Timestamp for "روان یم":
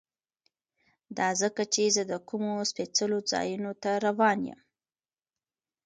4.05-4.59